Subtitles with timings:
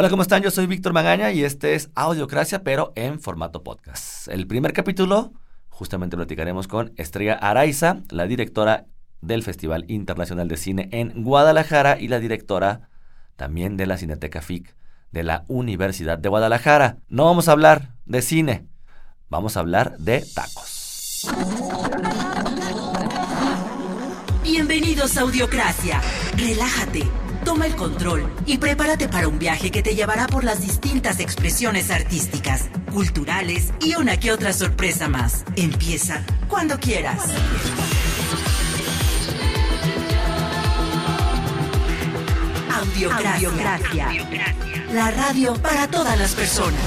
[0.00, 0.42] Hola, ¿cómo están?
[0.42, 4.28] Yo soy Víctor Magaña y este es Audiocracia, pero en formato podcast.
[4.28, 5.34] El primer capítulo,
[5.68, 8.86] justamente platicaremos con Estrella Araiza, la directora
[9.20, 12.88] del Festival Internacional de Cine en Guadalajara y la directora
[13.36, 14.74] también de la Cineteca FIC
[15.10, 16.96] de la Universidad de Guadalajara.
[17.08, 18.68] No vamos a hablar de cine,
[19.28, 21.28] vamos a hablar de tacos.
[24.42, 26.00] Bienvenidos a Audiocracia.
[26.38, 27.02] Relájate,
[27.44, 31.90] toma el control y prepárate para un viaje que te llevará por las distintas expresiones
[31.90, 35.44] artísticas, culturales y una que otra sorpresa más.
[35.56, 37.30] Empieza cuando quieras.
[42.72, 44.08] Audiocracia.
[44.92, 46.80] La radio para todas las personas.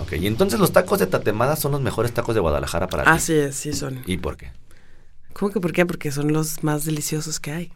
[0.00, 3.10] Ok, y entonces los tacos de tatemada son los mejores tacos de Guadalajara para ti.
[3.10, 4.02] Así es, sí son.
[4.06, 4.52] ¿Y por qué?
[5.38, 5.86] ¿Cómo que por qué?
[5.86, 7.72] Porque son los más deliciosos que hay.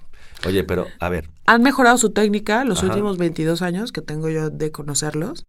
[0.47, 2.89] Oye, pero a ver, Han mejorado su técnica los Ajá.
[2.89, 5.47] últimos 22 años que tengo yo de conocerlos.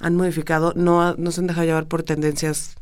[0.00, 2.74] Han modificado, no, no se han dejado llevar por tendencias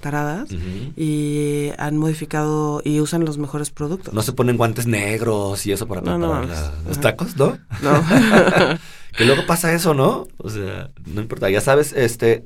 [0.00, 0.48] taradas
[0.96, 4.14] y han modificado y usan los mejores productos.
[4.14, 7.00] no se ponen guantes negros y eso para No, preparar no, la- los ajá.
[7.00, 7.58] tacos, ¿no?
[7.82, 8.02] No.
[9.16, 10.26] que luego pasa eso, ¿no?
[10.38, 11.50] O sea, no importa.
[11.50, 12.44] Ya sabes, este.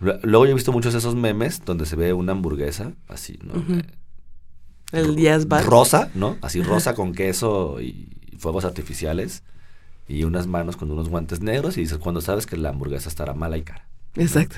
[0.00, 3.38] lu- Luego yo he visto muchos de esos memes donde se ve una hamburguesa así,
[3.42, 3.54] ¿no?
[4.92, 5.64] El Díaz Bar.
[5.64, 6.36] Rosa, ¿no?
[6.42, 9.42] Así rosa con queso y fuegos artificiales.
[10.08, 11.76] Y unas manos con unos guantes negros.
[11.78, 13.86] Y dices, cuando sabes que la hamburguesa estará mala y cara.
[14.16, 14.56] Exacto.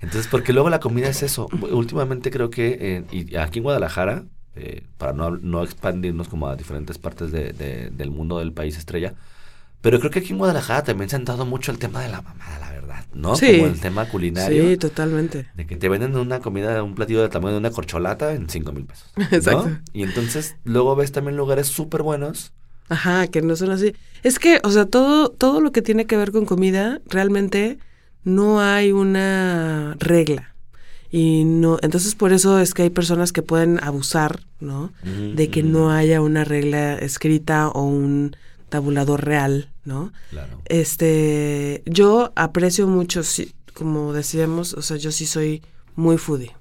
[0.00, 1.48] Entonces, porque luego la comida es eso.
[1.70, 4.24] Últimamente creo que eh, y aquí en Guadalajara,
[4.56, 8.76] eh, para no, no expandirnos como a diferentes partes de- de- del mundo del país
[8.76, 9.14] estrella,
[9.80, 12.20] pero creo que aquí en Guadalajara también se han dado mucho el tema de la
[12.20, 12.81] mamada, la verdad,
[13.14, 13.36] ¿no?
[13.36, 13.58] Sí.
[13.58, 14.68] Como el tema culinario.
[14.68, 15.46] Sí, totalmente.
[15.54, 18.72] De que te venden una comida, un platillo del tamaño de una corcholata en cinco
[18.72, 19.10] mil pesos.
[19.16, 19.24] ¿no?
[19.30, 19.70] Exacto.
[19.92, 22.52] Y entonces luego ves también lugares súper buenos.
[22.88, 23.94] Ajá, que no son así.
[24.22, 27.78] Es que, o sea, todo, todo lo que tiene que ver con comida, realmente
[28.24, 30.54] no hay una regla.
[31.10, 34.92] Y no, entonces por eso es que hay personas que pueden abusar, ¿no?
[35.04, 38.34] De que no haya una regla escrita o un
[38.72, 40.12] tabulador real, ¿no?
[40.30, 40.60] Claro.
[40.64, 45.62] Este, yo aprecio mucho, sí, como decíamos, o sea, yo sí soy
[45.94, 46.52] muy foodie.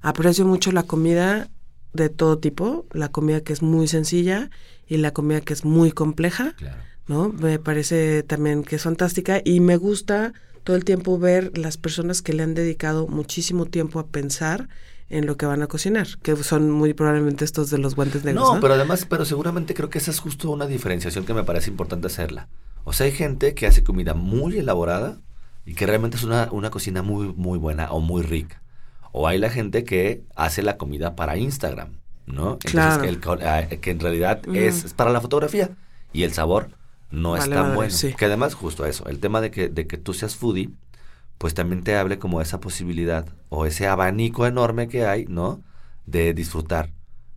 [0.00, 1.48] Aprecio mucho la comida
[1.92, 4.50] de todo tipo, la comida que es muy sencilla
[4.88, 6.82] y la comida que es muy compleja, Claro.
[7.06, 7.28] ¿no?
[7.28, 10.32] Me parece también que es fantástica y me gusta
[10.64, 14.68] todo el tiempo ver las personas que le han dedicado muchísimo tiempo a pensar
[15.12, 18.44] en lo que van a cocinar, que son muy probablemente estos de los guantes negros,
[18.44, 18.60] No, ¿no?
[18.60, 22.06] pero además, pero seguramente creo que esa es justo una diferenciación que me parece importante
[22.08, 22.48] hacerla.
[22.84, 25.20] O sea, hay gente que hace comida muy elaborada
[25.64, 28.62] y que realmente es una, una cocina muy, muy buena o muy rica.
[29.12, 32.54] O hay la gente que hace la comida para Instagram, ¿no?
[32.54, 33.02] Entonces, Claro.
[33.02, 35.70] que, el ah, que en realidad es, es para la fotografía
[36.12, 36.70] y el sabor
[37.10, 37.90] no es Vale tan madre, bueno.
[37.92, 38.14] sí.
[38.14, 40.70] Que además, justo eso, el tema de que, de que tú seas foodie,
[41.42, 45.60] pues también te hable como esa posibilidad o ese abanico enorme que hay, ¿no?
[46.06, 46.92] De disfrutar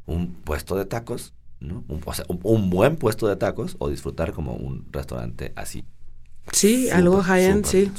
[0.05, 1.83] un puesto de tacos, ¿no?
[1.87, 5.85] Un, o sea, un, un buen puesto de tacos o disfrutar como un restaurante así.
[6.51, 7.91] sí, algo high-end, sí.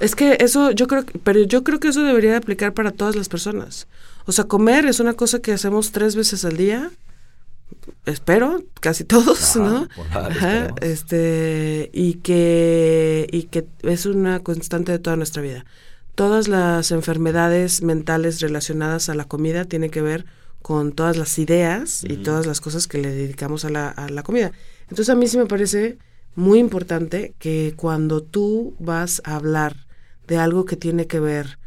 [0.00, 3.14] Es que eso, yo creo, pero yo creo que eso debería de aplicar para todas
[3.14, 3.88] las personas.
[4.24, 6.90] O sea, comer es una cosa que hacemos tres veces al día.
[8.06, 9.88] Espero, casi todos, Ajá, ¿no?
[10.12, 15.64] Ajá, este, y que, y que es una constante de toda nuestra vida.
[16.14, 20.26] Todas las enfermedades mentales relacionadas a la comida tienen que ver
[20.62, 24.22] con todas las ideas y todas las cosas que le dedicamos a la, a la
[24.22, 24.52] comida.
[24.82, 25.98] Entonces a mí sí me parece
[26.34, 29.86] muy importante que cuando tú vas a hablar
[30.26, 31.58] de algo que tiene que ver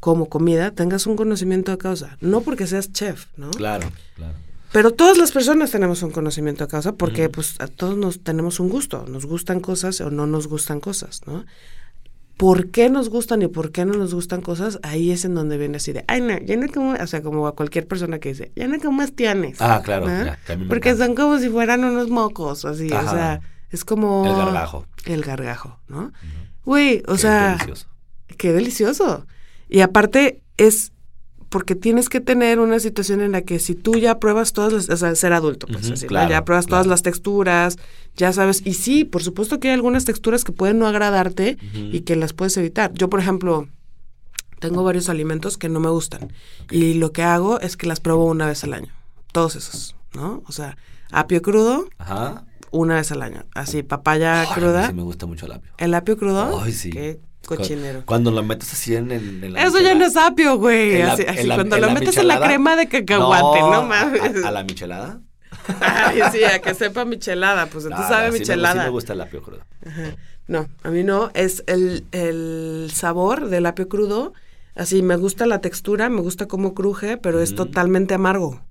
[0.00, 2.16] como comida, tengas un conocimiento de causa.
[2.20, 3.50] No porque seas chef, ¿no?
[3.50, 4.34] Claro, claro.
[4.72, 8.60] Pero todas las personas tenemos un conocimiento de causa porque pues a todos nos tenemos
[8.60, 11.44] un gusto, nos gustan cosas o no nos gustan cosas, ¿no?
[12.36, 14.78] ¿Por qué nos gustan y por qué no nos gustan cosas?
[14.82, 17.46] Ahí es en donde viene así de, ay no, ya no como, o sea, como
[17.48, 19.60] a cualquier persona que dice, ya no comas tienes.
[19.60, 20.24] Ah, claro, ¿no?
[20.24, 21.06] ya, Porque encanta.
[21.06, 23.06] son como si fueran unos mocos, así, Ajá.
[23.06, 23.40] o sea,
[23.70, 24.24] es como...
[24.24, 24.86] El gargajo.
[25.04, 26.12] El gargajo, ¿no?
[26.64, 27.48] Güey, o Qué sea...
[27.52, 27.86] delicioso.
[28.36, 29.26] Qué delicioso.
[29.68, 30.92] Y aparte es
[31.48, 34.88] porque tienes que tener una situación en la que si tú ya pruebas todas las,
[34.90, 35.86] o sea, ser adulto, pues
[36.28, 37.78] ya pruebas todas las texturas,
[38.16, 42.00] ya sabes, y sí, por supuesto que hay algunas texturas que pueden no agradarte y
[42.00, 42.92] que las puedes evitar.
[42.94, 43.68] Yo, por ejemplo,
[44.60, 46.32] tengo varios alimentos que no me gustan
[46.70, 48.92] y lo que hago es que las pruebo una vez al año,
[49.32, 50.42] todos esos, ¿no?
[50.46, 50.76] O sea,
[51.12, 52.44] apio crudo Ajá.
[52.72, 55.70] una vez al año, así papaya Ay, cruda, sí me gusta mucho el apio.
[55.78, 56.90] el apio crudo, Ay, sí.
[57.56, 58.00] Cochinero.
[58.00, 60.98] Cu- Cuando lo metes así en, en, en la Eso ya no es apio, güey.
[61.02, 64.44] La- Así, la- cuando lo la metes en la crema de cacahuate, no, mames.
[64.44, 65.20] A, a la michelada.
[65.80, 68.82] Ay, sí, a que sepa michelada, pues entonces No, sabe no, sí me- michelada.
[68.82, 69.60] Sí me gusta el apio crudo.
[69.86, 70.16] Ajá.
[70.46, 71.30] No, a mí no.
[71.34, 74.32] Es el, el sabor del apio crudo.
[74.74, 78.62] Así, me gusta la textura, me gusta cómo cruje, pero es totalmente amargo.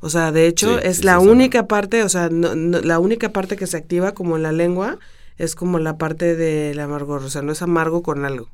[0.00, 2.98] O sea, de hecho, Sí, es sí, la única parte, o sea, no- no- la
[2.98, 4.98] única parte que se activa como en la lengua
[5.38, 7.22] es como la parte del amargor.
[7.22, 8.48] O sea, no es amargo con algo.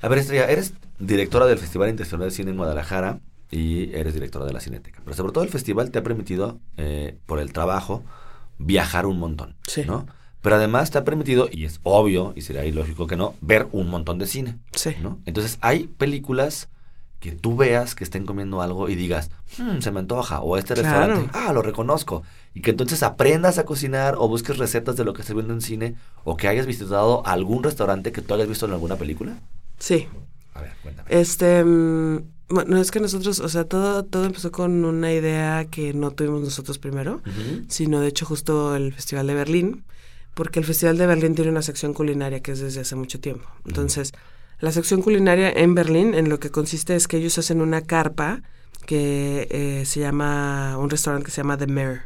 [0.00, 3.20] A ver, Estrella, eres directora del Festival Internacional de Cine en Guadalajara
[3.50, 5.00] y eres directora de la Cineteca.
[5.04, 8.02] Pero sobre todo el festival te ha permitido, eh, por el trabajo,
[8.58, 9.56] viajar un montón.
[9.66, 9.82] Sí.
[9.86, 10.06] ¿no?
[10.40, 13.88] Pero además te ha permitido, y es obvio, y sería ilógico que no, ver un
[13.88, 14.58] montón de cine.
[14.72, 14.96] Sí.
[15.00, 15.20] ¿no?
[15.26, 16.68] Entonces hay películas
[17.22, 20.74] que tú veas que estén comiendo algo y digas, "Hmm, se me antoja, o este
[20.74, 21.06] Claro.
[21.06, 22.24] restaurante, ah, lo reconozco.
[22.52, 25.60] Y que entonces aprendas a cocinar o busques recetas de lo que se viendo en
[25.60, 29.38] cine, o que hayas visitado algún restaurante que tú hayas visto en alguna película.
[29.78, 30.08] Sí.
[30.54, 31.08] A ver, cuéntame.
[31.10, 35.94] Este, mm, bueno, es que nosotros, o sea, todo, todo empezó con una idea que
[35.94, 37.20] no tuvimos nosotros primero.
[37.68, 39.84] Sino de hecho justo el Festival de Berlín,
[40.34, 43.48] porque el Festival de Berlín tiene una sección culinaria que es desde hace mucho tiempo.
[43.64, 44.12] Entonces,
[44.62, 48.42] la sección culinaria en Berlín en lo que consiste es que ellos hacen una carpa
[48.86, 52.02] que eh, se llama, un restaurante que se llama The Mare.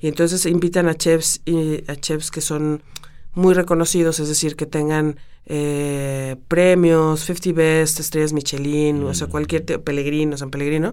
[0.00, 2.82] Y entonces invitan a chefs, y, a chefs que son
[3.32, 5.16] muy reconocidos, es decir, que tengan
[5.46, 9.30] eh, premios, 50 Best, estrellas Michelin, o sea, Mm.
[9.30, 10.92] cualquier Pellegrino, San Pellegrino,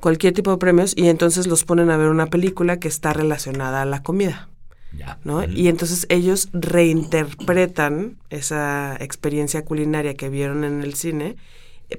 [0.00, 3.82] cualquier tipo de premios, y entonces los ponen a ver una película que está relacionada
[3.82, 4.48] a la comida,
[4.96, 5.18] Ya.
[5.24, 5.44] ¿no?
[5.44, 11.36] Y entonces ellos reinterpretan esa experiencia culinaria que vieron en el cine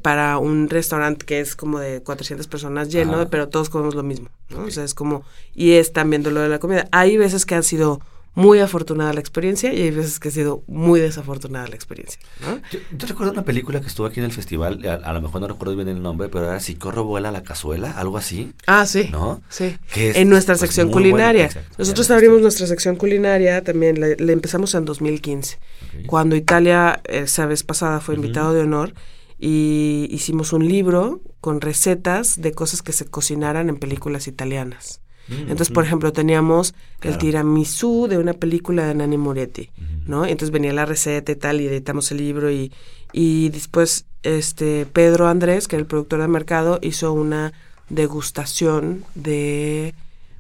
[0.02, 3.30] para un restaurante que es como de 400 personas lleno, Ajá.
[3.30, 4.30] pero todos comemos lo mismo.
[4.56, 5.24] O sea, es como,
[5.56, 6.88] y es también lo de la comida.
[6.92, 8.02] Hay veces que ha sido
[8.38, 12.58] muy afortunada la experiencia y hay veces que ha sido muy desafortunada la experiencia, ¿no?
[12.72, 15.42] Yo, yo recuerdo una película que estuvo aquí en el festival, a, a lo mejor
[15.42, 18.86] no recuerdo bien el nombre, pero era Si corro vuela la cazuela, algo así, Ah,
[18.86, 19.10] sí.
[19.12, 19.42] ¿no?
[19.50, 19.76] Sí.
[19.92, 21.46] Que es, en nuestra pues, sección culinaria.
[21.46, 26.06] exacto, Nosotros abrimos nuestra sección culinaria también, le, le empezamos en 2015, Ok.
[26.06, 28.94] cuando Italia, esa vez pasada, fue invitado de honor
[29.40, 35.02] y hicimos un libro con recetas de cosas que se cocinaran en películas italianas.
[35.28, 39.86] Mm, Entonces, por ejemplo, teníamos el tiramisú de una película de Nanni Moretti, Ujú.
[40.12, 40.26] ¿no?
[40.26, 42.72] Entonces venía la receta y tal, y editamos el libro y,
[43.12, 47.54] y después este Pedro Andrés, que era el productor de mercado, hizo una
[47.90, 49.94] degustación de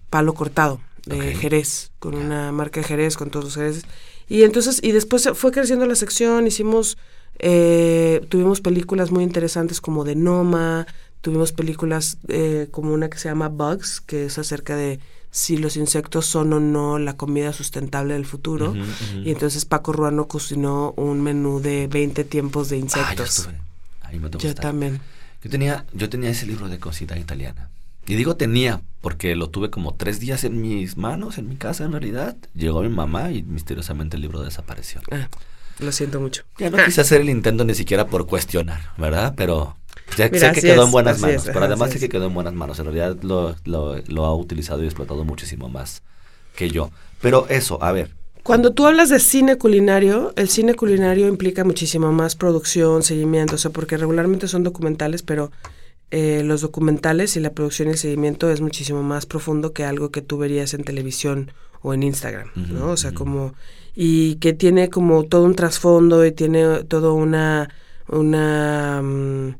[0.09, 1.35] palo cortado, de.
[1.35, 3.83] Jerez, con una marca de Jerez, con todos los Jerez.
[4.29, 6.97] Y entonces, y después fue creciendo la sección, hicimos,
[7.39, 10.85] eh, tuvimos películas muy interesantes como de Noma,
[11.21, 14.99] tuvimos películas eh, como una que se llama Bugs, que es acerca de
[15.31, 18.73] si los insectos son o no la comida sustentable del futuro.
[19.23, 23.39] Y entonces Paco Ruano cocinó un menú de 20 tiempos de Ah, yo insectos.
[23.39, 23.57] estuve.
[24.03, 24.63] Ahí me tocó yo estar.
[24.63, 24.99] también.
[25.43, 27.69] Yo tenía, yo tenía ese libro de cocina italiana.
[28.07, 31.83] Y digo tenía, porque lo tuve como tres días en mis manos, en mi casa
[31.83, 32.35] en realidad.
[32.55, 35.01] Llegó mi mamá y misteriosamente el libro desapareció.
[35.11, 35.27] Ah,
[35.79, 36.43] lo siento mucho.
[36.57, 39.33] Ya no quise hacer el intento ni siquiera por cuestionar, ¿verdad?
[39.37, 39.75] Pero
[40.15, 41.45] ya Mira, sé que quedó es, en buenas manos.
[41.45, 42.79] es, pero además sé que quedó en buenas manos.
[42.79, 46.03] En realidad lo, lo, lo ha utilizado y explotado muchísimo más
[46.55, 46.91] que yo.
[47.21, 48.11] Pero eso, a ver.
[48.43, 53.57] Cuando tú hablas de cine culinario, el cine culinario implica muchísimo más producción, seguimiento, o
[53.57, 55.51] sea, porque regularmente son documentales, pero
[56.11, 60.11] eh, los documentales y la producción y el seguimiento es muchísimo más profundo que algo
[60.11, 61.51] que tú verías en televisión
[61.81, 62.91] o en Instagram, ¿no?
[62.91, 63.53] O sea, como
[63.93, 67.69] y que tiene como todo un trasfondo y tiene todo una
[68.07, 69.55] una mm,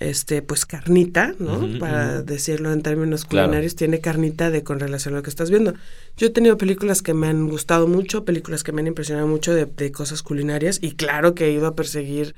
[0.00, 1.78] este pues carnita, ¿no?
[1.78, 3.46] Para decirlo en términos Claro.
[3.48, 5.74] culinarios, tiene carnita de con relación a lo que estás viendo.
[6.16, 9.54] Yo he tenido películas que me han gustado mucho, películas que me han impresionado mucho
[9.54, 12.34] de, de cosas culinarias y claro que he ido a perseguir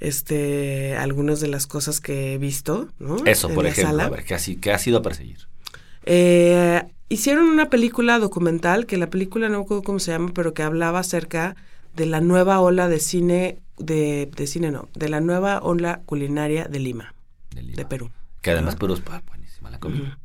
[0.00, 3.24] este algunas de las cosas que he visto, ¿no?
[3.24, 4.04] Eso, En por ejemplo, sala.
[4.06, 5.38] a ver, ¿qué ha, si- qué ha sido a perseguir?
[6.06, 10.52] Eh, hicieron una película documental, que la película no me acuerdo cómo se llama, pero
[10.52, 11.56] que hablaba acerca
[11.96, 16.66] de la nueva ola de cine, de, de cine no, de la nueva ola culinaria
[16.66, 17.14] de Lima,
[17.50, 17.76] De, Lima?
[17.76, 18.10] de Perú.
[18.42, 20.18] Que además Perú es ah, buenísima la comida.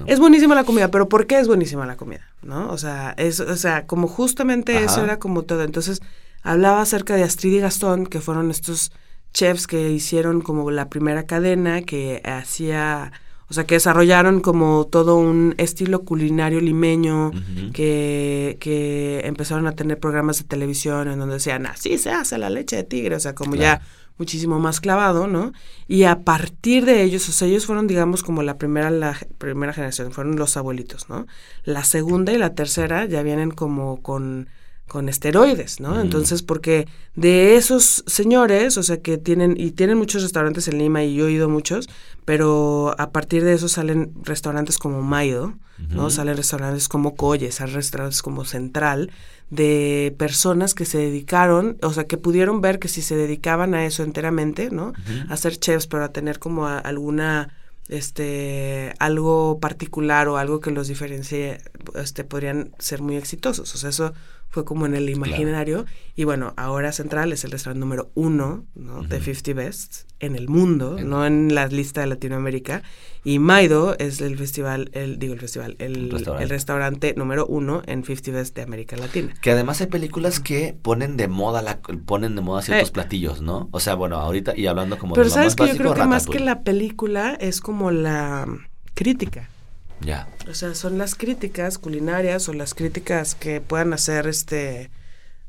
[0.00, 0.06] ¿no?
[0.06, 2.26] Es buenísima la comida, pero ¿por qué es buenísima la comida?
[2.42, 2.70] ¿No?
[2.70, 5.62] O sea, es, o sea, como justamente eso era como todo.
[5.62, 6.00] Entonces,
[6.42, 8.92] hablaba acerca de Astrid y Gastón, que fueron estos
[9.32, 13.12] chefs que hicieron como la primera cadena, que hacía,
[13.48, 17.30] o sea, que desarrollaron como todo un estilo culinario limeño,
[17.72, 22.50] que, que empezaron a tener programas de televisión en donde decían, así se hace la
[22.50, 23.80] leche de tigre, o sea, como Claro.
[23.80, 23.86] ya
[24.18, 25.52] muchísimo más clavado, ¿no?
[25.86, 29.72] Y a partir de ellos, o sea, ellos fueron, digamos, como la primera, la primera
[29.72, 31.26] generación, fueron los abuelitos, ¿no?
[31.64, 34.48] La segunda y la tercera ya vienen como con
[34.86, 35.96] con esteroides, ¿no?
[35.96, 36.00] Mm.
[36.00, 36.86] Entonces, porque
[37.16, 41.26] de esos señores, o sea, que tienen, y tienen muchos restaurantes en Lima, y yo
[41.26, 41.88] he ido a muchos,
[42.26, 45.54] pero a partir de eso salen restaurantes como Maido,
[45.90, 46.10] ¿no?
[46.10, 49.10] Salen restaurantes como Colle, salen restaurantes como Central,
[49.50, 53.86] de personas que se dedicaron, o sea, que pudieron ver que si se dedicaban a
[53.86, 54.88] eso enteramente, ¿no?
[54.88, 55.32] Ujú.
[55.32, 57.54] A ser chefs, pero a tener como a- alguna
[57.88, 61.60] este algo particular o algo que los diferencie
[61.94, 64.12] este podrían ser muy exitosos o sea eso
[64.56, 65.84] fue como en el imaginario
[66.14, 69.02] y bueno ahora Central es el restaurante número uno ¿no?
[69.02, 69.24] de Ujú.
[69.34, 72.82] 50 Best en el mundo En- no en la lista de Latinoamérica
[73.22, 76.42] y Maido es el festival el digo el festival el, Restaurante.
[76.44, 80.74] el restaurante número uno en 50 Best de América Latina Que además hay películas que
[80.80, 82.92] ponen de moda la, ponen de moda ciertos Eh.
[82.92, 83.68] platillos, ¿no?
[83.72, 86.26] O sea, bueno, ahorita y hablando como pero de sabes que yo creo que más
[86.26, 88.46] que la película es como la
[88.94, 89.50] crítica
[90.00, 90.28] Ya.
[90.48, 94.90] O sea, son las críticas culinarias o las críticas que puedan hacer este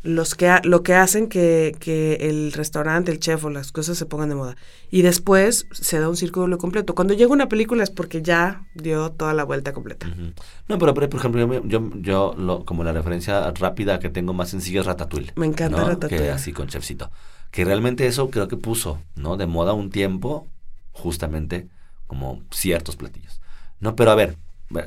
[0.04, 3.98] los que ha- lo que hacen que, que el restaurante, el chef o las cosas
[3.98, 4.56] se pongan de moda.
[4.90, 6.96] Y después se da un círculo completo.
[6.96, 10.08] Cuando llega una película es porque ya dio toda la vuelta completa.
[10.70, 14.34] No, pero, pero, por ejemplo, yo, yo, yo lo, como la referencia rápida que tengo
[14.34, 15.34] más sencilla es Ratatouille.
[15.36, 15.88] Me encanta ¿no?
[15.90, 16.26] Ratatouille.
[16.26, 17.12] Que así con chefcito.
[17.52, 19.36] Que realmente eso creo que puso, ¿no?
[19.36, 20.48] De moda un tiempo,
[20.94, 21.68] justamente
[22.06, 23.42] como ciertos platillos.
[23.80, 24.38] No, pero a ver,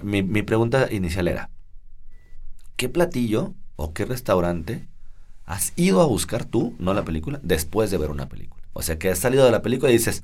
[0.02, 1.50] mi, mi pregunta inicial era,
[2.76, 4.88] ¿qué platillo o qué restaurante
[5.46, 8.62] has ido a buscar tú, no la película, después de ver una película?
[8.72, 10.22] O sea, que has salido de la película y dices,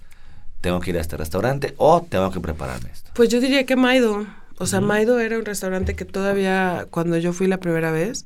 [0.60, 3.10] tengo que ir a este restaurante o tengo que prepararme esto.
[3.14, 4.26] Pues yo diría que Maido.
[4.58, 4.80] O sea.
[4.80, 8.24] Maido era un restaurante que todavía, cuando yo fui la primera vez,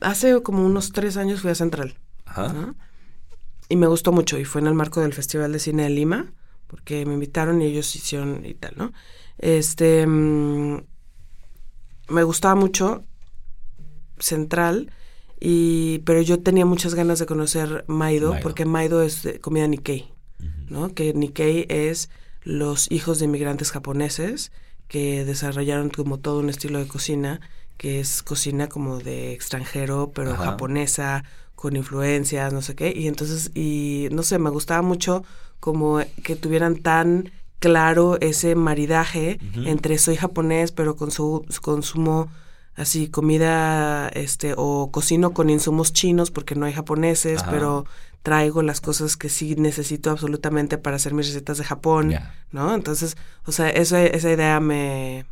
[0.00, 1.94] hace como unos tres años fui a Central.
[2.26, 2.52] Ajá.
[2.52, 2.74] ¿no?
[3.68, 6.32] Y me gustó mucho y fue en el marco del Festival de Cine de Lima,
[6.72, 8.92] porque me invitaron y ellos hicieron y tal, ¿no?
[9.36, 10.82] Este, mm,
[12.08, 13.04] me gustaba mucho
[14.18, 14.90] Central,
[15.38, 18.42] y, pero yo tenía muchas ganas de conocer Maido, Maido.
[18.42, 20.10] porque Maido es de comida Nikkei.
[20.70, 20.94] ¿no?
[20.94, 22.08] Que Nikkei es
[22.42, 24.50] los hijos de inmigrantes japoneses
[24.88, 27.40] que desarrollaron como todo un estilo de cocina,
[27.76, 30.44] que es cocina como de extranjero, pero Ajá.
[30.52, 31.24] japonesa,
[31.54, 32.92] con influencias, no sé qué.
[32.96, 35.24] Y entonces, y no sé, me gustaba mucho
[35.62, 42.28] como que tuvieran tan claro ese maridaje entre soy japonés, pero consu- consumo
[42.74, 47.50] así comida, este, o cocino con insumos chinos porque no hay japoneses, Ajá.
[47.52, 47.86] pero
[48.24, 52.12] traigo las cosas que sí necesito absolutamente para hacer mis recetas de Japón.
[52.50, 52.74] ¿no?
[52.74, 53.16] Entonces,
[53.46, 55.24] o sea, esa, esa idea me,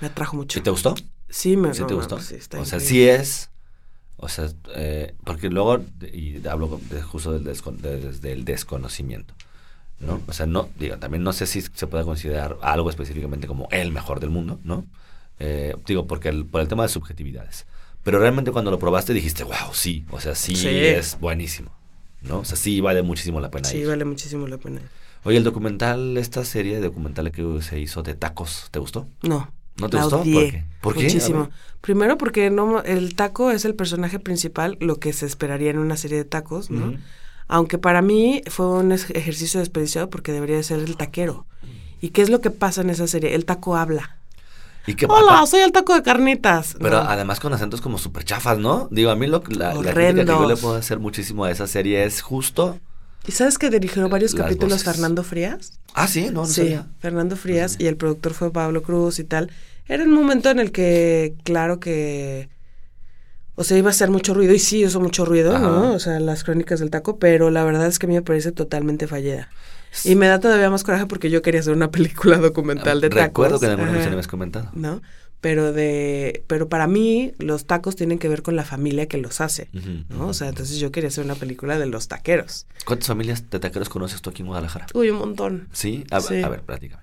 [0.00, 0.58] me atrajo mucho.
[0.58, 0.94] ¿Sí te gustó?
[1.28, 2.18] Sí, me ¿Sí no, te gustó?
[2.20, 3.50] sí, está o sea, sí es.
[4.16, 5.80] O sea, eh, porque luego,
[6.12, 9.34] y hablo de- justo del, descon- de- desde el desconocimiento,
[10.00, 10.20] ¿no?
[10.26, 13.90] O sea, no, digo, también no sé si se puede considerar algo específicamente como el
[13.92, 14.86] mejor del mundo, ¿no?
[15.40, 17.66] Eh, digo, porque el- por el tema de subjetividades.
[18.04, 20.68] Pero realmente cuando lo probaste dijiste, wow, sí, o sea, sí, Sí.
[20.68, 21.70] es buenísimo,
[22.22, 22.38] ¿no?
[22.40, 23.88] O sea, sí vale muchísimo la pena Sí, ir.
[23.88, 24.80] vale muchísimo la pena.
[25.24, 29.06] Oye, el documental, esta serie de documentales que se hizo de tacos, ¿te gustó?
[29.22, 29.52] No.
[29.76, 30.18] ¿No te la gustó?
[30.18, 30.64] ¿Por odié qué?
[30.80, 31.02] ¿Por qué?
[31.04, 31.50] Muchísimo.
[31.80, 35.96] Primero porque no el taco es el personaje principal, lo que se esperaría en una
[35.96, 36.94] serie de tacos, ¿no?
[37.48, 41.46] Aunque para mí fue un ejercicio desperdiciado porque debería de ser el taquero.
[42.00, 43.34] ¿Y qué es lo que pasa en esa serie?
[43.34, 44.16] El taco habla.
[44.86, 46.76] Y Hola, soy el taco de carnitas.
[46.80, 47.10] Pero No.
[47.10, 48.88] además con acentos como súper chafas, ¿no?
[48.90, 51.66] Digo, a mí lo, la, la crítica que yo le puedo hacer muchísimo a esa
[51.66, 52.78] serie es justo...
[53.26, 54.84] ¿Y sabes que dirigió varios Las capítulos voces.
[54.94, 55.80] Fernando Frías?
[55.92, 56.86] Ah, sí, no, no sí, sabía.
[57.00, 57.84] Fernando Frías sabía.
[57.84, 59.50] y el productor fue Pablo Cruz y tal.
[59.86, 62.48] Era un momento en el que, claro que,
[63.58, 65.66] o sea, iba a hacer mucho ruido y sí hizo mucho ruido, Ajá.
[65.66, 65.92] ¿no?
[65.92, 68.52] O sea, las crónicas del taco, pero la verdad es que a mí me parece
[68.52, 69.48] totalmente fallida.
[70.04, 73.24] Y me da todavía más coraje porque yo quería hacer una película documental de tacos.
[73.24, 74.70] Recuerdo que en alguna me has comentado.
[74.74, 75.02] ¿no?
[75.40, 79.40] Pero de, pero para mí los tacos tienen que ver con la familia que los
[79.40, 79.68] hace,
[80.08, 80.26] ¿no?
[80.28, 82.66] O sea, entonces yo quería hacer una película de los taqueros.
[82.84, 84.86] ¿Cuántas familias de taqueros conoces tú aquí en Guadalajara?
[84.94, 85.68] Uy, un montón.
[85.72, 86.42] Sí, a, Sí.
[86.42, 87.02] a ver, platícame.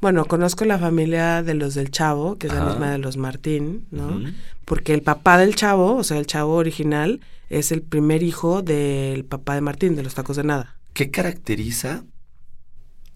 [0.00, 3.86] Bueno, conozco la familia de los del Chavo, que es la misma de los Martín,
[3.90, 4.20] ¿no?
[4.64, 9.24] Porque el papá del Chavo, o sea, el Chavo original, es el primer hijo del
[9.24, 10.76] papá de Martín, de los tacos de nada.
[10.92, 12.04] ¿Qué caracteriza,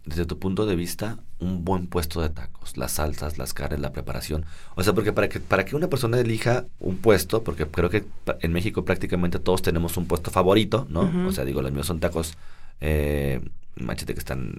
[0.04, 2.76] desde tu punto de vista, un buen puesto de tacos?
[2.76, 4.44] Las salsas, las carnes, la preparación.
[4.74, 8.04] O sea, porque para que, para que una persona elija un puesto, porque creo que
[8.40, 11.28] en México prácticamente todos tenemos un puesto favorito, ¿no?
[11.28, 12.36] O sea, digo, los míos son tacos,
[12.80, 13.40] eh,
[13.76, 14.54] machete que están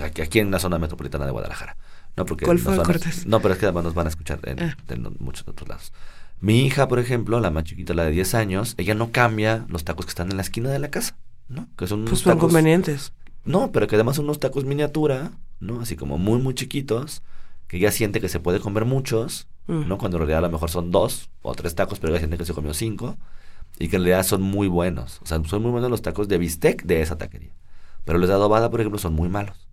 [0.00, 1.76] aquí, en la zona metropolitana de Guadalajara.
[2.16, 4.40] No, porque ¿Cuál nos van a- no, pero es que además nos van a escuchar
[4.44, 4.76] en, Ah.
[5.18, 5.92] muchos otros lados.
[6.40, 9.84] Mi hija, por ejemplo, la más chiquita, la de 10 años, ella no cambia los
[9.84, 11.16] tacos que están en la esquina de la casa,
[11.48, 11.68] ¿no?
[11.78, 13.12] Que son Pues unos son tacos convenientes.
[13.44, 15.30] no, pero que además son unos tacos miniatura,
[15.60, 15.80] ¿no?
[15.80, 17.22] Así como muy, muy chiquitos,
[17.68, 19.86] que ella siente que se puede comer muchos, Mm.
[19.88, 19.96] ¿no?
[19.96, 22.44] Cuando en realidad a lo mejor son dos o tres tacos, pero ella siente que
[22.44, 23.16] se comió cinco
[23.78, 25.20] y que en realidad son muy buenos.
[25.22, 27.52] O sea, son muy buenos los tacos de bistec de esa taquería.
[28.04, 29.68] Pero los de adobada, por ejemplo, son muy malos,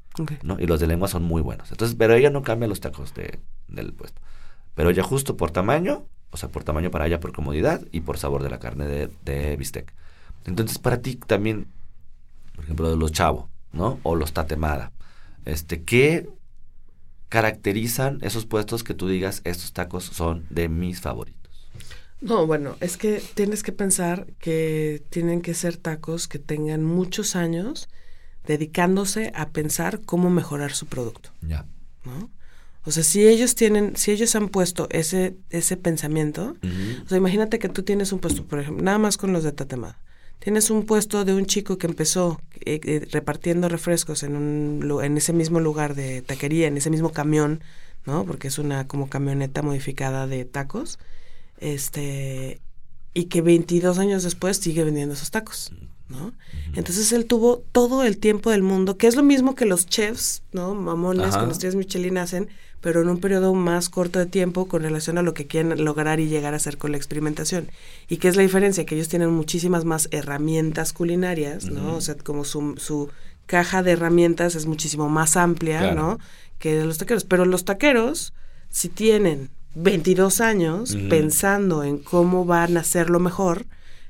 [0.60, 1.72] Y los de lengua son muy buenos.
[1.72, 4.22] Entonces, pero ella no cambia los tacos de, del puesto.
[4.75, 8.18] Pero ella justo por tamaño, o sea, por tamaño para ella, por comodidad y por
[8.18, 9.94] sabor de la carne de, de bistec.
[10.46, 11.68] Entonces, para ti también,
[12.56, 14.00] por ejemplo, los chavo, ¿no?
[14.04, 14.92] O los tatemada.
[15.46, 16.30] Este, ¿qué
[17.30, 21.39] caracterizan esos puestos que tú digas, estos tacos son de mis favoritos?
[22.22, 27.36] No, bueno, es que tienes que pensar que tienen que ser tacos que tengan muchos
[27.36, 27.88] años
[28.50, 31.68] dedicándose a pensar cómo mejorar su producto, Ya.
[32.03, 32.32] ¿no?
[32.84, 36.56] O sea, si ellos tienen, si ellos han puesto ese, ese pensamiento,
[37.06, 39.51] o sea, imagínate que tú tienes un puesto, por ejemplo, nada más con los de
[39.51, 40.00] Tatemada.
[40.39, 45.18] Tienes un puesto de un chico que empezó eh, eh, repartiendo refrescos en, un, en
[45.18, 47.62] ese mismo lugar de taquería, en ese mismo camión,
[48.06, 48.25] ¿no?
[48.25, 50.98] Porque es una como camioneta modificada de tacos.
[51.60, 52.62] Este,
[53.13, 55.72] y que 22 años después sigue vendiendo esos tacos,
[56.10, 56.34] ¿no?
[56.75, 60.42] Entonces él tuvo todo el tiempo del mundo, que es lo mismo que los chefs,
[60.51, 60.74] ¿no?
[60.75, 61.39] Mamones Ajá.
[61.39, 62.50] con los chefs Michelin hacen,
[62.82, 66.20] pero en un periodo más corto de tiempo con relación a lo que quieren lograr
[66.20, 67.70] y llegar a hacer con la experimentación.
[68.08, 68.86] ¿Y qué es la diferencia?
[68.86, 71.96] Que ellos tienen muchísimas más herramientas culinarias, ¿no?
[71.96, 73.10] O sea, como su, su
[73.46, 75.96] caja de herramientas es muchísimo más amplia, Claro.
[75.96, 76.20] ¿no?
[76.58, 77.24] Que los taqueros.
[77.25, 78.34] Pero los taqueros,
[78.70, 83.66] si tienen 22 años pensando en cómo van a hacerlo mejor,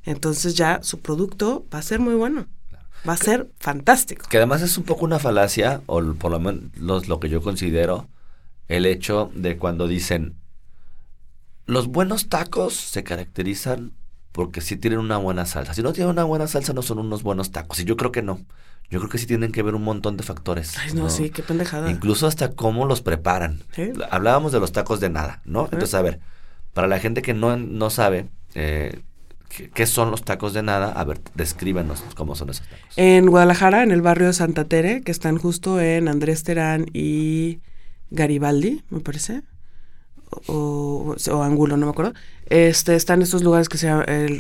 [0.06, 2.48] entonces ya su producto va a ser muy bueno.
[3.08, 4.28] Va a ser fantástico.
[4.30, 8.10] Que además es un poco una falacia, o por lo menos lo que yo considero,
[8.68, 10.36] el hecho de cuando dicen,
[11.66, 13.94] los buenos tacos se caracterizan
[14.32, 15.74] porque sí tienen una buena salsa.
[15.74, 17.80] Si no tienen una buena salsa, no son unos buenos tacos.
[17.80, 18.40] Y yo creo que no.
[18.90, 20.78] Yo creo que sí tienen que ver un montón de factores.
[20.78, 21.92] Ay, no, sí, qué pendejada.
[21.92, 23.62] Incluso hasta cómo los preparan.
[23.72, 23.92] Sí.
[24.10, 25.66] Hablábamos de los tacos de nada, ¿no?
[25.66, 26.20] Entonces, a ver,
[26.74, 29.02] para la gente que no, no sabe eh,
[29.50, 32.66] ¿qué, son los tacos de nada, a ver, descríbenos cómo son esos.
[32.96, 37.60] En Guadalajara, en el barrio de Santa Tere, que están justo en Andrés Terán y
[38.12, 39.44] Garibaldi, me parece.
[40.48, 42.14] O, o, Angulo, no me acuerdo.
[42.50, 43.88] Este, están estos lugares que se,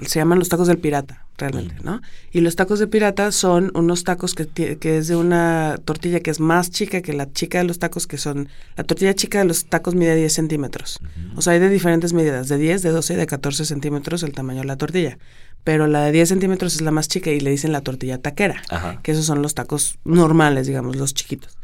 [0.07, 2.01] se llaman los tacos del pirata, realmente, ¿no?
[2.31, 6.31] Y los tacos de pirata son unos tacos que, que es de una tortilla que
[6.31, 8.49] es más chica que la chica de los tacos, que son...
[8.75, 10.99] La tortilla chica de los tacos mide 10 centímetros.
[11.35, 14.33] O sea, hay de diferentes medidas, de 10, de 12 y de 14 centímetros el
[14.33, 15.17] tamaño de la tortilla.
[15.63, 18.61] Pero la de 10 centímetros es la más chica y le dicen la tortilla taquera
[18.69, 18.99] Ajá.
[19.03, 21.57] que esos son los tacos normales, digamos, los chiquitos.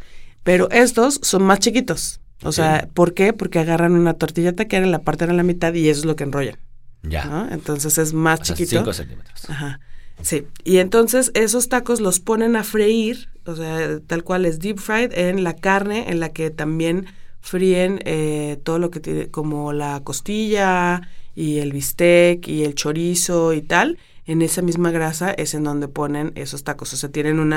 [0.43, 2.19] Pero estos son más chiquitos.
[2.45, 2.87] O sea.
[2.93, 3.33] ¿por qué?
[3.33, 6.23] Porque agarran una tortilla taquera, la parten a la mitad y eso es lo que
[6.23, 6.57] enrollan.
[7.03, 7.25] Ya.
[7.25, 7.51] ¿no?
[7.51, 8.77] Entonces es más O chiquito.
[8.77, 9.49] 5 centímetros.
[9.49, 9.79] Ajá.
[10.21, 10.47] Sí.
[10.63, 15.11] Y entonces esos tacos los ponen a freír, o sea, tal cual es deep fried
[15.13, 17.07] en la carne, en la que también
[17.41, 21.01] fríen eh, todo lo que tiene, como la costilla
[21.35, 23.97] y el bistec y el chorizo y tal.
[24.25, 26.93] En esa misma grasa es en donde ponen esos tacos.
[26.93, 27.53] O sea, tienen un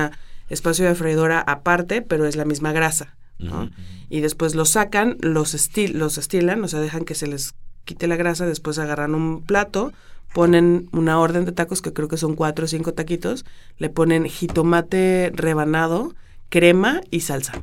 [0.50, 3.16] espacio de freidora aparte, pero es la misma grasa.
[4.08, 8.06] Y después los sacan, los, estil los estilan, o sea, dejan que se les quite
[8.06, 9.92] la grasa, después agarran un plato,
[10.32, 13.44] ponen una orden de tacos, que creo que son cuatro o cinco taquitos,
[13.78, 16.14] le ponen jitomate rebanado,
[16.48, 17.62] crema y salsa.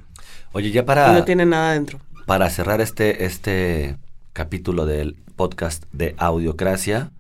[0.52, 2.00] Oye, ya Y para, no tiene nada dentro.
[2.26, 3.98] para cerrar este, este
[4.34, 7.12] capítulo del podcast de Audiocracia,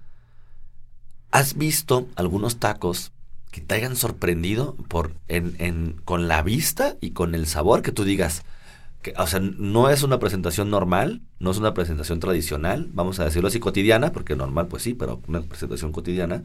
[1.31, 3.11] ¿has visto algunos tacos
[3.55, 7.93] que te hayan sorprendido por en, en- con la vista y con el sabor que
[7.93, 8.43] tú digas?
[9.01, 13.23] Que, o sea, no es una presentación normal, no es una presentación tradicional, vamos a
[13.23, 16.43] decirlo así, cotidiana, porque normal pues sí, pero una presentación cotidiana.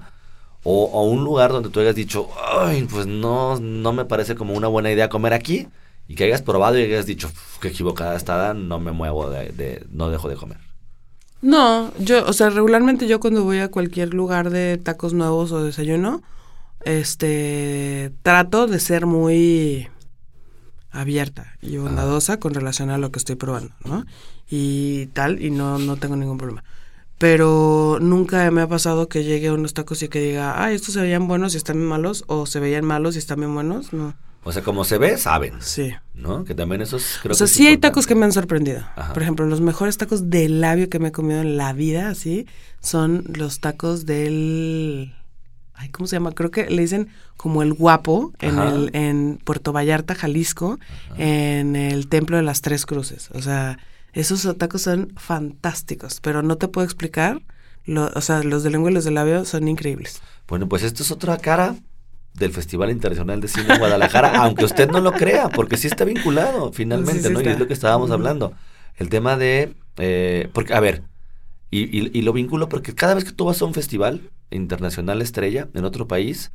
[0.62, 2.28] O, o un lugar donde tú hayas dicho,
[2.60, 5.66] ay, pues no, no me parece como una buena idea comer aquí.
[6.06, 9.48] Y que hayas probado y hayas dicho, "Uf, qué equivocada está, no me muevo de,
[9.50, 10.58] de- no dejo de comer.
[11.42, 15.64] No, yo, o sea, regularmente yo cuando voy a cualquier lugar de tacos nuevos o
[15.64, 16.22] desayuno,
[16.84, 19.88] este, trato de ser muy
[20.90, 24.04] abierta y bondadosa con relación a lo que estoy probando, ¿no?
[24.50, 26.64] Y tal, y no, no tengo ningún problema.
[27.18, 30.94] Pero nunca me ha pasado que llegue a unos tacos y que diga, ah, estos
[30.94, 33.92] se veían buenos y están bien malos, o se veían malos y están bien buenos,
[33.92, 34.14] no.
[34.42, 35.92] O sea, como se ve, saben, Sí.
[36.14, 36.44] ¿no?
[36.46, 37.88] Que también eso es, creo o sea, que sí hay importante.
[37.92, 38.78] tacos que me han sorprendido.
[38.96, 39.12] Ajá.
[39.12, 42.46] Por ejemplo, los mejores tacos de labio que me he comido en la vida, así,
[42.80, 45.14] son los tacos del...
[45.80, 46.32] Ay, ¿cómo se llama?
[46.32, 50.78] Creo que le dicen como el guapo en, el, en Puerto Vallarta, Jalisco,
[51.16, 53.30] en el Templo de las Tres Cruces.
[53.32, 53.78] O sea,
[54.12, 57.40] esos tacos son fantásticos, pero no te puedo explicar.
[57.86, 60.20] Lo, o sea, los de lengua y los de labio son increíbles.
[60.46, 61.76] Bueno, pues esto es otra cara
[62.34, 66.04] del Festival Internacional de Cine en Guadalajara, aunque usted no lo crea, porque sí está
[66.04, 67.40] vinculado finalmente, Sí, sí ¿no?
[67.40, 68.52] Y es lo que estábamos hablando.
[68.98, 69.74] El tema de...
[69.96, 71.02] eh, porque, a ver,
[71.70, 75.22] y, y- y lo vinculo porque cada vez que tú vas a un festival internacional
[75.22, 76.52] estrella en otro país,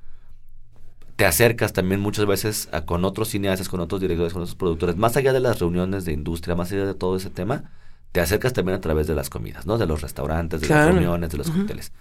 [1.16, 4.98] te acercas también muchas veces a- con otros cineastas, con otros directores, con otros productores,
[4.98, 7.72] más allá de las reuniones de industria, más allá de todo ese tema,
[8.12, 9.78] te acercas también a través de las comidas, ¿no?
[9.78, 10.86] De los restaurantes, de Claro.
[10.88, 11.92] las reuniones, de los cócteles.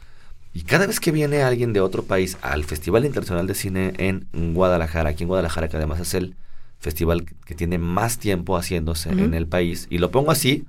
[0.52, 4.28] Y cada vez que viene alguien de otro país al Festival Internacional de Cine en
[4.54, 6.36] Guadalajara, aquí en Guadalajara, que además es el
[6.78, 10.66] festival que- tiene más tiempo haciéndose en el país, y lo pongo así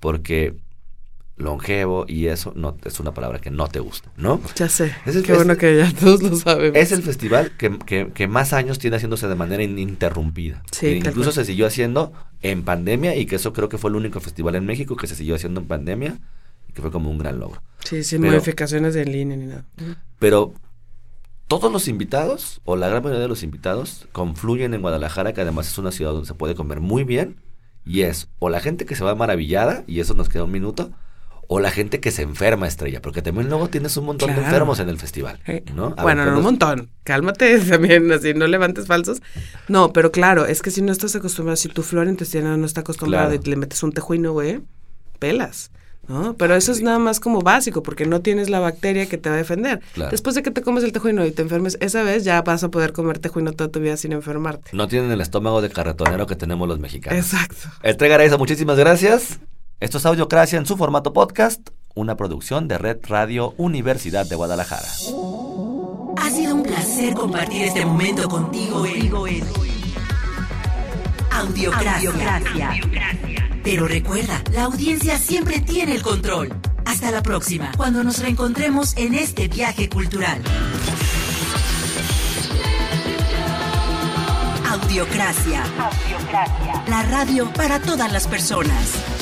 [0.00, 0.56] porque
[1.36, 4.40] longevo y eso no es una palabra que no te gusta, ¿no?
[4.56, 4.94] Ya sé.
[5.06, 6.76] Es el Qué bueno que ya todos lo sabemos.
[6.78, 10.62] Es el festival que, que- que más años tiene haciéndose de manera ininterrumpida.
[10.70, 13.90] Sí, Que tal incluso se siguió haciendo en pandemia y que eso creo que fue
[13.90, 16.18] el único festival en México que se siguió haciendo en pandemia
[16.68, 17.62] y que fue como un gran logro.
[17.84, 19.64] Sí, sin Pero- modificaciones de línea ni nada.
[20.18, 20.52] Pero
[21.48, 25.66] todos los invitados, o la gran mayoría de los invitados, confluyen en Guadalajara, que además
[25.68, 27.36] es una ciudad donde se puede comer muy bien,
[27.84, 30.92] y es o la gente que se va maravillada, y eso nos queda un minuto,
[31.54, 34.80] o la gente que se enferma, estrella, porque también luego tienes un montón de enfermos
[34.80, 35.94] en el festival, Eh, ¿no?
[35.96, 36.90] A bueno, ver, no, un ¿cuántos- montón.
[37.04, 39.20] Cálmate también, así, no levantes falsos.
[39.68, 42.80] No, pero claro, es que si no estás acostumbrado, si tu flora intestinal no está
[42.80, 43.42] acostumbrada Claro.
[43.44, 44.60] y le metes un tejuino, güey,
[45.18, 45.70] pelas.
[46.08, 46.34] ¿No?
[46.34, 49.36] Pero eso es nada más como básico, porque no tienes la bacteria que te va
[49.36, 49.80] a defender.
[49.94, 50.10] Claro.
[50.10, 52.70] Después de que te comes el tejuino y te enfermes, esa vez ya vas a
[52.70, 54.70] poder comer tejuino toda tu vida sin enfermarte.
[54.74, 57.24] No tienen el estómago de carretonero que tenemos los mexicanos.
[57.24, 57.68] Exacto.
[57.84, 59.38] Entrega Araiza, muchísimas gracias.
[59.82, 64.86] Esto es Audiocracia en su formato podcast, una producción de Red Radio Universidad de Guadalajara.
[64.86, 69.42] Ha sido un placer compartir este momento contigo en
[71.32, 72.70] Audiocracia.
[73.64, 76.54] Pero recuerda, la audiencia siempre tiene el control.
[76.84, 80.40] Hasta la próxima, cuando nos reencontremos en este viaje cultural.
[84.70, 85.64] Audiocracia.
[86.86, 89.21] La radio para todas las personas.